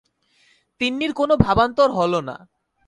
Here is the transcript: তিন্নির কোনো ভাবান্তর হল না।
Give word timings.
তিন্নির 0.81 1.11
কোনো 1.13 1.33
ভাবান্তর 1.37 1.89
হল 1.91 2.13
না। 2.21 2.35